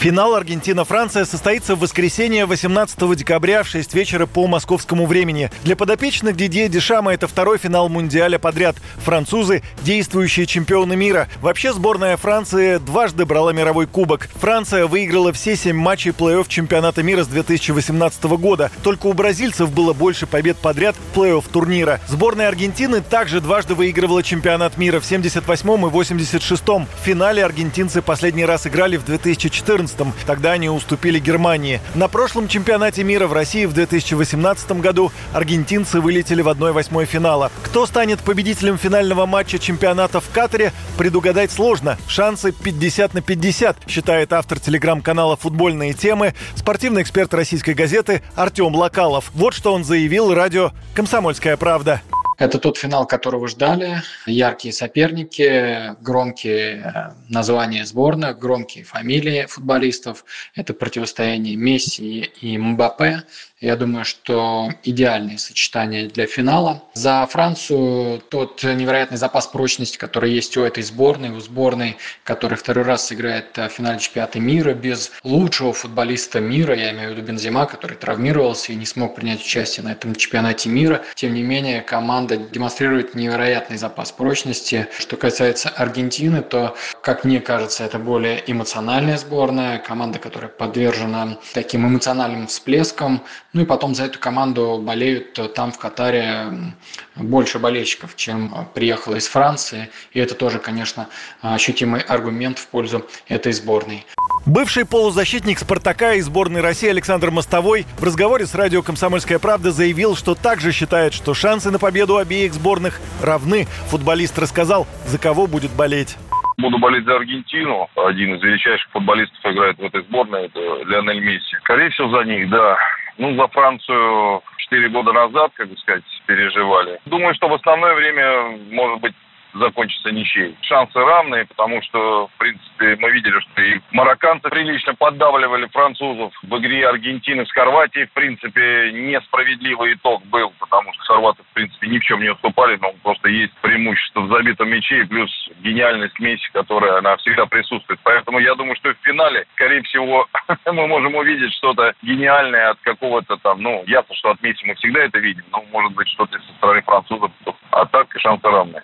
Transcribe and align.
Финал 0.00 0.34
Аргентина-Франция 0.34 1.26
состоится 1.26 1.76
в 1.76 1.80
воскресенье 1.80 2.46
18 2.46 3.14
декабря 3.14 3.62
в 3.62 3.68
6 3.68 3.92
вечера 3.92 4.24
по 4.24 4.46
московскому 4.46 5.04
времени. 5.04 5.50
Для 5.62 5.76
подопечных 5.76 6.36
Дидье 6.36 6.70
Дешама 6.70 7.12
это 7.12 7.28
второй 7.28 7.58
финал 7.58 7.90
Мундиаля 7.90 8.38
подряд. 8.38 8.76
Французы– 9.04 9.62
действующие 9.82 10.46
чемпионы 10.46 10.96
мира. 10.96 11.28
Вообще 11.42 11.74
сборная 11.74 12.16
Франции 12.16 12.78
дважды 12.78 13.26
брала 13.26 13.52
мировой 13.52 13.86
кубок. 13.86 14.30
Франция 14.36 14.86
выиграла 14.86 15.34
все 15.34 15.54
семь 15.54 15.76
матчей 15.76 16.12
плей-офф 16.12 16.48
чемпионата 16.48 17.02
мира 17.02 17.22
с 17.22 17.26
2018 17.26 18.24
года. 18.24 18.70
Только 18.82 19.06
у 19.06 19.12
бразильцев 19.12 19.70
было 19.70 19.92
больше 19.92 20.26
побед 20.26 20.56
подряд 20.56 20.96
в 20.96 21.18
плей-офф 21.18 21.44
турнира. 21.52 22.00
Сборная 22.08 22.48
Аргентины 22.48 23.02
также 23.02 23.42
дважды 23.42 23.74
выигрывала 23.74 24.22
чемпионат 24.22 24.78
мира 24.78 24.98
в 24.98 25.04
78 25.04 25.86
и 25.88 25.90
86 25.90 26.64
-м. 26.64 26.86
В 27.02 27.04
финале 27.04 27.44
аргентинцы 27.44 28.00
последний 28.00 28.46
раз 28.46 28.66
играли 28.66 28.96
в 28.96 29.04
2014 29.04 29.89
2014 29.90 30.26
Тогда 30.26 30.52
они 30.52 30.68
уступили 30.68 31.18
Германии. 31.18 31.80
На 31.94 32.08
прошлом 32.08 32.48
чемпионате 32.48 33.04
мира 33.04 33.26
в 33.26 33.32
России 33.32 33.64
в 33.64 33.72
2018 33.72 34.72
году 34.80 35.12
аргентинцы 35.32 36.00
вылетели 36.00 36.42
в 36.42 36.48
1-8 36.48 37.04
финала. 37.06 37.50
Кто 37.62 37.86
станет 37.86 38.20
победителем 38.20 38.78
финального 38.78 39.26
матча 39.26 39.58
чемпионата 39.58 40.20
в 40.20 40.30
Катаре, 40.30 40.72
предугадать 40.96 41.50
сложно. 41.50 41.98
Шансы 42.06 42.52
50 42.52 43.14
на 43.14 43.22
50, 43.22 43.76
считает 43.88 44.32
автор 44.32 44.60
телеграм-канала 44.60 45.36
«Футбольные 45.36 45.92
темы», 45.92 46.34
спортивный 46.54 47.02
эксперт 47.02 47.32
российской 47.34 47.74
газеты 47.74 48.22
Артем 48.34 48.74
Локалов. 48.74 49.30
Вот 49.34 49.54
что 49.54 49.72
он 49.72 49.84
заявил 49.84 50.34
радио 50.34 50.72
«Комсомольская 50.94 51.56
правда». 51.56 52.02
Это 52.40 52.58
тот 52.58 52.78
финал, 52.78 53.06
которого 53.06 53.48
ждали. 53.48 54.02
Яркие 54.24 54.72
соперники, 54.72 55.94
громкие 56.00 56.80
э, 56.82 57.10
названия 57.28 57.84
сборных, 57.84 58.38
громкие 58.38 58.82
фамилии 58.82 59.44
футболистов. 59.44 60.24
Это 60.54 60.72
противостояние 60.72 61.56
Месси 61.56 62.30
и 62.40 62.56
Мбаппе. 62.56 63.24
Я 63.60 63.76
думаю, 63.76 64.06
что 64.06 64.70
идеальное 64.84 65.36
сочетание 65.36 66.08
для 66.08 66.26
финала. 66.26 66.82
За 66.94 67.26
Францию 67.26 68.22
тот 68.30 68.62
невероятный 68.62 69.18
запас 69.18 69.46
прочности, 69.46 69.98
который 69.98 70.32
есть 70.32 70.56
у 70.56 70.62
этой 70.62 70.82
сборной, 70.82 71.28
у 71.28 71.40
сборной, 71.40 71.98
которая 72.24 72.56
второй 72.56 72.84
раз 72.86 73.08
сыграет 73.08 73.54
в 73.58 73.68
финале 73.68 73.98
чемпионата 73.98 74.40
мира 74.40 74.72
без 74.72 75.12
лучшего 75.24 75.74
футболиста 75.74 76.40
мира, 76.40 76.74
я 76.74 76.92
имею 76.92 77.10
в 77.10 77.12
виду 77.12 77.26
Бензима, 77.26 77.66
который 77.66 77.98
травмировался 77.98 78.72
и 78.72 78.76
не 78.76 78.86
смог 78.86 79.14
принять 79.14 79.42
участие 79.42 79.84
на 79.84 79.92
этом 79.92 80.14
чемпионате 80.14 80.70
мира. 80.70 81.02
Тем 81.14 81.34
не 81.34 81.42
менее, 81.42 81.82
команда 81.82 82.29
демонстрирует 82.36 83.14
невероятный 83.14 83.76
запас 83.76 84.12
прочности. 84.12 84.88
Что 84.98 85.16
касается 85.16 85.68
Аргентины, 85.68 86.42
то, 86.42 86.76
как 87.02 87.24
мне 87.24 87.40
кажется, 87.40 87.84
это 87.84 87.98
более 87.98 88.42
эмоциональная 88.46 89.16
сборная, 89.16 89.78
команда, 89.78 90.18
которая 90.18 90.50
подвержена 90.50 91.38
таким 91.54 91.86
эмоциональным 91.86 92.46
всплескам, 92.46 93.22
ну 93.52 93.62
и 93.62 93.64
потом 93.64 93.94
за 93.94 94.04
эту 94.04 94.18
команду 94.18 94.80
болеют 94.82 95.38
там 95.54 95.72
в 95.72 95.78
Катаре 95.78 96.74
больше 97.16 97.58
болельщиков, 97.58 98.16
чем 98.16 98.68
приехало 98.74 99.16
из 99.16 99.26
Франции. 99.26 99.90
И 100.12 100.20
это 100.20 100.34
тоже, 100.34 100.58
конечно, 100.58 101.08
ощутимый 101.42 102.00
аргумент 102.00 102.58
в 102.58 102.66
пользу 102.68 103.06
этой 103.28 103.52
сборной. 103.52 104.06
Бывший 104.46 104.86
полузащитник 104.86 105.58
«Спартака» 105.58 106.14
и 106.14 106.20
сборной 106.22 106.62
России 106.62 106.88
Александр 106.88 107.30
Мостовой 107.30 107.86
в 107.98 108.04
разговоре 108.04 108.46
с 108.46 108.54
радио 108.54 108.82
«Комсомольская 108.82 109.38
правда» 109.38 109.70
заявил, 109.70 110.16
что 110.16 110.34
также 110.34 110.72
считает, 110.72 111.12
что 111.12 111.34
шансы 111.34 111.70
на 111.70 111.78
победу 111.78 112.16
обеих 112.20 112.52
сборных 112.54 113.00
равны. 113.22 113.66
Футболист 113.88 114.38
рассказал, 114.38 114.86
за 115.04 115.18
кого 115.18 115.46
будет 115.46 115.72
болеть. 115.76 116.16
Буду 116.58 116.78
болеть 116.78 117.04
за 117.04 117.16
Аргентину. 117.16 117.88
Один 117.96 118.34
из 118.34 118.42
величайших 118.42 118.90
футболистов 118.90 119.38
играет 119.44 119.78
в 119.78 119.84
этой 119.84 120.02
сборной. 120.02 120.46
Это 120.46 120.60
Леонель 120.84 121.20
Месси. 121.20 121.56
Скорее 121.60 121.90
всего, 121.90 122.10
за 122.10 122.24
них, 122.24 122.50
да. 122.50 122.76
Ну, 123.18 123.34
за 123.34 123.48
Францию 123.48 124.42
четыре 124.58 124.88
года 124.88 125.12
назад, 125.12 125.52
как 125.54 125.68
бы 125.68 125.76
сказать, 125.78 126.04
переживали. 126.26 127.00
Думаю, 127.06 127.34
что 127.34 127.48
в 127.48 127.54
основное 127.54 127.94
время, 127.94 128.58
может 128.70 129.00
быть, 129.00 129.14
закончится 129.54 130.10
ничьей. 130.10 130.56
Шансы 130.62 130.98
равные, 130.98 131.46
потому 131.46 131.82
что, 131.82 132.28
в 132.28 132.38
принципе, 132.38 132.96
мы 132.96 133.10
видели, 133.10 133.38
что 133.40 133.62
и 133.62 133.80
марокканцы 133.92 134.48
прилично 134.48 134.94
поддавливали 134.94 135.66
французов. 135.66 136.32
В 136.42 136.58
игре 136.58 136.88
Аргентины 136.88 137.46
с 137.46 137.52
Хорватией, 137.52 138.06
в 138.06 138.12
принципе, 138.12 138.90
несправедливый 138.92 139.94
итог 139.94 140.24
был, 140.26 140.52
потому 140.58 140.92
что 140.94 141.04
хорваты, 141.04 141.42
в 141.42 141.54
принципе, 141.54 141.88
ни 141.88 141.98
в 141.98 142.02
чем 142.02 142.20
не 142.20 142.30
уступали, 142.30 142.78
но 142.80 142.92
просто 143.02 143.28
есть 143.28 143.52
преимущество 143.62 144.20
в 144.20 144.28
забитом 144.28 144.70
мяче, 144.70 145.04
плюс 145.06 145.30
гениальность 145.60 146.18
Месси, 146.20 146.48
которая 146.52 146.98
она 146.98 147.16
всегда 147.18 147.46
присутствует. 147.46 148.00
Поэтому 148.04 148.38
я 148.38 148.54
думаю, 148.54 148.76
что 148.76 148.90
в 148.90 148.98
финале, 149.02 149.46
скорее 149.54 149.82
всего, 149.82 150.26
мы 150.66 150.86
можем 150.86 151.14
увидеть 151.14 151.52
что-то 151.54 151.94
гениальное 152.02 152.70
от 152.70 152.80
какого-то 152.80 153.36
там, 153.38 153.62
ну, 153.62 153.82
ясно, 153.86 154.14
что 154.14 154.30
от 154.30 154.42
Месси 154.42 154.66
мы 154.66 154.74
всегда 154.74 155.00
это 155.00 155.18
видим, 155.18 155.44
но 155.52 155.64
может 155.72 155.92
быть 155.92 156.08
что-то 156.08 156.38
со 156.38 156.52
стороны 156.54 156.82
французов, 156.82 157.30
а 157.70 157.86
так 157.86 158.08
шансы 158.18 158.46
равные. 158.46 158.82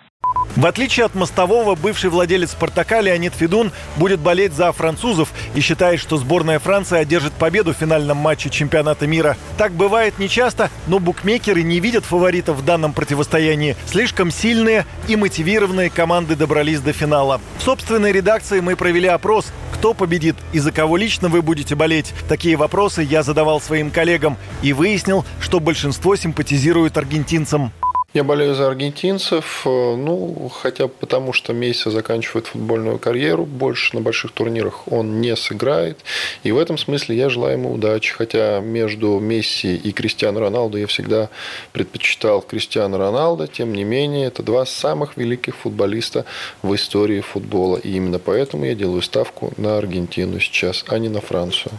В 0.57 0.65
отличие 0.65 1.05
от 1.05 1.13
Мостового, 1.13 1.75
бывший 1.75 2.09
владелец 2.09 2.53
«Спартака» 2.53 3.01
Леонид 3.01 3.35
Федун 3.35 3.71
будет 3.95 4.19
болеть 4.19 4.53
за 4.53 4.71
французов 4.71 5.31
и 5.53 5.59
считает, 5.59 5.99
что 5.99 6.17
сборная 6.17 6.57
Франции 6.57 6.97
одержит 6.97 7.33
победу 7.33 7.75
в 7.75 7.77
финальном 7.77 8.17
матче 8.17 8.49
чемпионата 8.49 9.05
мира. 9.05 9.37
Так 9.59 9.73
бывает 9.73 10.17
нечасто, 10.17 10.71
но 10.87 10.97
букмекеры 10.97 11.61
не 11.61 11.79
видят 11.79 12.05
фаворитов 12.05 12.57
в 12.57 12.65
данном 12.65 12.93
противостоянии. 12.93 13.75
Слишком 13.85 14.31
сильные 14.31 14.87
и 15.07 15.15
мотивированные 15.15 15.91
команды 15.91 16.35
добрались 16.35 16.79
до 16.81 16.91
финала. 16.91 17.39
В 17.59 17.61
собственной 17.61 18.11
редакции 18.11 18.59
мы 18.59 18.75
провели 18.75 19.07
опрос, 19.07 19.53
кто 19.75 19.93
победит 19.93 20.37
и 20.53 20.59
за 20.59 20.71
кого 20.71 20.97
лично 20.97 21.29
вы 21.29 21.43
будете 21.43 21.75
болеть. 21.75 22.15
Такие 22.27 22.55
вопросы 22.55 23.03
я 23.03 23.21
задавал 23.21 23.61
своим 23.61 23.91
коллегам 23.91 24.37
и 24.63 24.73
выяснил, 24.73 25.23
что 25.39 25.59
большинство 25.59 26.15
симпатизирует 26.15 26.97
аргентинцам. 26.97 27.71
Я 28.17 28.23
болею 28.23 28.55
за 28.55 28.65
аргентинцев, 28.65 29.61
э, 29.67 29.69
ну, 29.95 30.49
хотя 30.51 30.87
потому, 30.87 31.33
что 31.33 31.53
Месси 31.53 31.91
заканчивает 31.91 32.47
футбольную 32.47 32.97
карьеру, 32.97 33.45
больше 33.45 33.95
на 33.95 34.01
больших 34.01 34.31
турнирах 34.31 34.91
он 34.91 35.21
не 35.21 35.35
сыграет, 35.35 35.99
и 36.41 36.51
в 36.51 36.57
этом 36.57 36.79
смысле 36.79 37.15
я 37.15 37.29
желаю 37.29 37.59
ему 37.59 37.71
удачи, 37.71 38.11
хотя 38.11 38.59
между 38.59 39.19
Месси 39.19 39.75
и 39.75 39.91
Кристиано 39.91 40.39
Роналдо 40.39 40.79
я 40.79 40.87
всегда 40.87 41.29
предпочитал 41.73 42.41
Кристиано 42.41 42.97
Роналдо, 42.97 43.45
тем 43.45 43.71
не 43.71 43.83
менее, 43.83 44.29
это 44.29 44.41
два 44.41 44.65
самых 44.65 45.15
великих 45.15 45.55
футболиста 45.55 46.25
в 46.63 46.73
истории 46.73 47.21
футбола, 47.21 47.77
и 47.77 47.97
именно 47.97 48.17
поэтому 48.17 48.65
я 48.65 48.73
делаю 48.73 49.03
ставку 49.03 49.53
на 49.57 49.77
Аргентину 49.77 50.39
сейчас, 50.39 50.85
а 50.87 50.97
не 50.97 51.09
на 51.09 51.21
Францию. 51.21 51.71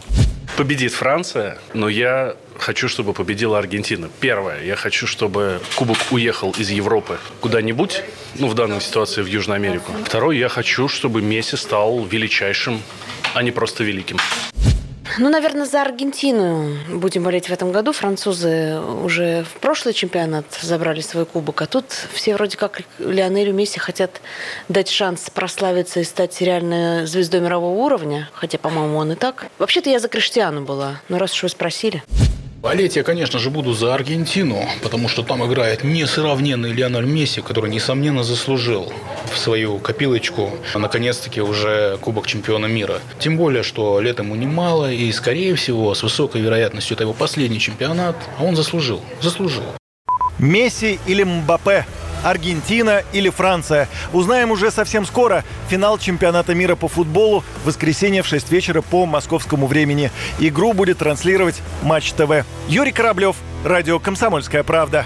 Победит 0.59 0.91
Франция, 0.91 1.57
но 1.73 1.87
я 1.87 2.35
хочу, 2.57 2.89
чтобы 2.89 3.13
победила 3.13 3.57
Аргентина. 3.57 4.09
Первое, 4.19 4.61
я 4.61 4.75
хочу, 4.75 5.07
чтобы 5.07 5.61
Кубок 5.75 5.97
уехал 6.11 6.53
из 6.57 6.69
Европы 6.69 7.17
куда-нибудь, 7.39 8.03
ну, 8.35 8.49
в 8.49 8.55
данной 8.55 8.81
ситуации 8.81 9.21
в 9.21 9.25
Южную 9.25 9.55
Америку. 9.55 9.93
Второе, 10.03 10.35
я 10.35 10.49
хочу, 10.49 10.89
чтобы 10.89 11.21
Месси 11.21 11.55
стал 11.55 12.03
величайшим, 12.03 12.81
а 13.33 13.41
не 13.41 13.51
просто 13.51 13.85
великим. 13.85 14.17
Ну, 15.17 15.29
наверное, 15.29 15.65
за 15.65 15.81
Аргентину 15.81 16.75
будем 16.89 17.23
болеть 17.23 17.49
в 17.49 17.51
этом 17.51 17.71
году. 17.71 17.91
Французы 17.91 18.79
уже 18.79 19.43
в 19.43 19.59
прошлый 19.59 19.93
чемпионат 19.93 20.45
забрали 20.61 21.01
свой 21.01 21.25
кубок, 21.25 21.61
а 21.61 21.65
тут 21.65 21.85
все 22.13 22.35
вроде 22.35 22.57
как 22.57 22.81
Лионелю 22.99 23.53
Месси 23.53 23.79
хотят 23.79 24.21
дать 24.67 24.89
шанс 24.89 25.29
прославиться 25.29 25.99
и 25.99 26.03
стать 26.03 26.39
реально 26.41 27.05
звездой 27.05 27.41
мирового 27.41 27.75
уровня, 27.79 28.29
хотя, 28.33 28.57
по-моему, 28.57 28.97
он 28.97 29.13
и 29.13 29.15
так. 29.15 29.47
Вообще-то 29.57 29.89
я 29.89 29.99
за 29.99 30.07
Криштиану 30.07 30.61
была, 30.61 31.01
но 31.09 31.17
раз 31.17 31.33
уж 31.33 31.43
вы 31.43 31.49
спросили. 31.49 32.03
Болеть 32.61 32.97
я, 32.97 33.03
конечно 33.03 33.39
же, 33.39 33.49
буду 33.49 33.73
за 33.73 33.93
Аргентину, 33.93 34.67
потому 34.83 35.07
что 35.07 35.23
там 35.23 35.45
играет 35.45 35.85
несравненный 35.85 36.73
Лионель 36.73 37.05
Месси, 37.05 37.41
который, 37.41 37.71
несомненно, 37.71 38.23
заслужил 38.23 38.91
в 39.29 39.37
свою 39.37 39.79
копилочку, 39.79 40.51
наконец-таки, 40.75 41.41
уже 41.41 41.97
Кубок 42.01 42.27
Чемпиона 42.27 42.65
мира. 42.65 42.99
Тем 43.19 43.37
более, 43.37 43.63
что 43.63 43.99
лет 43.99 44.19
ему 44.19 44.35
немало, 44.35 44.91
и, 44.91 45.11
скорее 45.11 45.55
всего, 45.55 45.93
с 45.93 46.03
высокой 46.03 46.41
вероятностью 46.41 46.95
это 46.95 47.03
его 47.03 47.13
последний 47.13 47.59
чемпионат, 47.59 48.15
а 48.37 48.43
он 48.43 48.55
заслужил. 48.55 49.01
Заслужил. 49.21 49.63
Месси 50.37 50.99
или 51.05 51.23
Мбаппе? 51.23 51.85
Аргентина 52.23 53.03
или 53.13 53.29
Франция. 53.29 53.87
Узнаем 54.13 54.51
уже 54.51 54.71
совсем 54.71 55.05
скоро. 55.05 55.43
Финал 55.69 55.97
чемпионата 55.97 56.53
мира 56.53 56.75
по 56.75 56.87
футболу 56.87 57.43
в 57.63 57.67
воскресенье 57.67 58.23
в 58.23 58.27
6 58.27 58.51
вечера 58.51 58.81
по 58.81 59.05
московскому 59.05 59.67
времени. 59.67 60.11
Игру 60.39 60.73
будет 60.73 60.97
транслировать 60.97 61.61
Матч 61.81 62.11
ТВ. 62.13 62.45
Юрий 62.67 62.91
Кораблев, 62.91 63.37
радио 63.63 63.99
«Комсомольская 63.99 64.63
правда». 64.63 65.05